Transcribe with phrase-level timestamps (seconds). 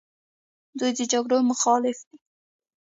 [0.79, 2.17] دوی د جګړو مخالف دي.